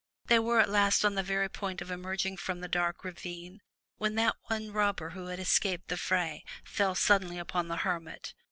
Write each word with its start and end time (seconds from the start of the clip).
They 0.25 0.39
were 0.39 0.59
at 0.59 0.67
last 0.71 1.05
on 1.05 1.13
the 1.13 1.21
very 1.21 1.47
point 1.47 1.79
of 1.79 1.91
emerging 1.91 2.37
from 2.37 2.59
the 2.59 2.67
dark 2.67 3.03
ravine, 3.03 3.61
when 3.97 4.15
that 4.15 4.35
one 4.45 4.71
robber 4.71 5.11
who 5.11 5.27
had 5.27 5.39
escaped 5.39 5.89
the 5.89 5.95
fray, 5.95 6.43
fell 6.63 6.95
suddenly 6.95 7.37
upon 7.37 7.67
the 7.67 7.77
hermit. 7.77 8.33